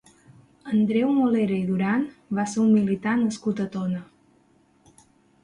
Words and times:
Andreu 0.77 1.11
Molera 1.17 1.55
i 1.63 1.67
Duran 1.67 2.07
va 2.39 2.47
ser 2.55 2.59
un 2.65 2.73
militar 2.79 3.15
nascut 3.21 3.63
a 3.67 3.69
Tona. 3.77 4.03